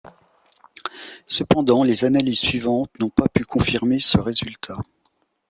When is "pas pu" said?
3.11-3.43